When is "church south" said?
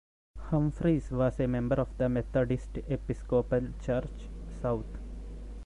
3.83-4.97